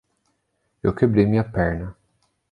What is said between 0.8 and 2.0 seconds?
Eu quebrei minha perna.